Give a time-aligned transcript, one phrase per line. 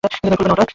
[0.03, 0.65] খুলবে না এটা!